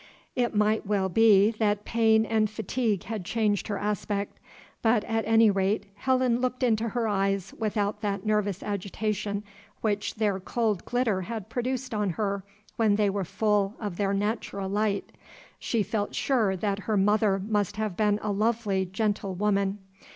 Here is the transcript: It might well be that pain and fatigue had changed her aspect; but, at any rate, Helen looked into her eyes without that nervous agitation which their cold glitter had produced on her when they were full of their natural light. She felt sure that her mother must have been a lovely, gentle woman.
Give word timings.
It 0.35 0.55
might 0.55 0.87
well 0.87 1.09
be 1.09 1.51
that 1.59 1.85
pain 1.85 2.25
and 2.25 2.49
fatigue 2.49 3.03
had 3.03 3.23
changed 3.23 3.67
her 3.67 3.77
aspect; 3.77 4.39
but, 4.81 5.03
at 5.03 5.27
any 5.27 5.51
rate, 5.51 5.85
Helen 5.93 6.41
looked 6.41 6.63
into 6.63 6.89
her 6.89 7.07
eyes 7.07 7.53
without 7.59 8.01
that 8.01 8.25
nervous 8.25 8.63
agitation 8.63 9.43
which 9.81 10.15
their 10.15 10.39
cold 10.39 10.85
glitter 10.85 11.21
had 11.21 11.49
produced 11.49 11.93
on 11.93 12.09
her 12.09 12.43
when 12.77 12.95
they 12.95 13.11
were 13.11 13.23
full 13.23 13.75
of 13.79 13.97
their 13.97 14.11
natural 14.11 14.67
light. 14.67 15.11
She 15.59 15.83
felt 15.83 16.15
sure 16.15 16.55
that 16.55 16.79
her 16.89 16.97
mother 16.97 17.37
must 17.37 17.75
have 17.77 17.95
been 17.95 18.19
a 18.23 18.31
lovely, 18.31 18.87
gentle 18.87 19.35
woman. 19.35 19.77